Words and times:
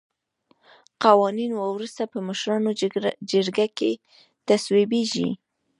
قوانین 1.03 1.51
وروسته 1.55 2.01
په 2.11 2.17
مشرانو 2.27 2.71
جرګه 3.31 3.67
کې 3.77 3.91
تصویبیږي. 4.47 5.29